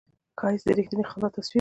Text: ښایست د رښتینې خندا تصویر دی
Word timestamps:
ښایست 0.39 0.65
د 0.67 0.69
رښتینې 0.77 1.03
خندا 1.09 1.29
تصویر 1.33 1.45
دی 1.45 1.49